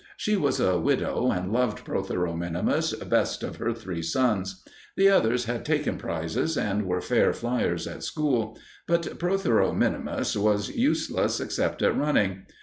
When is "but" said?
8.87-9.19